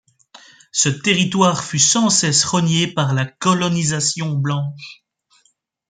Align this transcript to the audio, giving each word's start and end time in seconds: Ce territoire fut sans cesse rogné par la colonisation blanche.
Ce 0.71 0.89
territoire 0.89 1.63
fut 1.63 1.77
sans 1.77 2.09
cesse 2.09 2.43
rogné 2.43 2.87
par 2.91 3.13
la 3.13 3.27
colonisation 3.27 4.31
blanche. 4.31 5.03